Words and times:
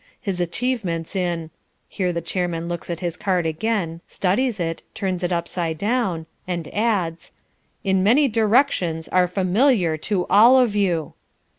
His 0.19 0.41
achievements 0.41 1.15
in" 1.15 1.51
(here 1.87 2.11
the 2.11 2.21
chairman 2.23 2.67
looks 2.67 2.89
at 2.89 3.01
his 3.01 3.15
card 3.15 3.45
again, 3.45 4.01
studies 4.07 4.59
it, 4.59 4.81
turns 4.95 5.23
it 5.23 5.31
upside 5.31 5.77
down 5.77 6.25
and 6.47 6.67
adds) 6.73 7.33
"in 7.83 8.01
many 8.01 8.27
directions 8.27 9.07
are 9.09 9.27
familiar 9.27 9.97
to 9.97 10.25
all 10.25 10.57
of 10.57 10.75
you." 10.75 11.13